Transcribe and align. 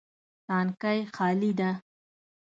تانکی 0.47 0.99
خالي 1.15 1.51
ده 1.59 1.69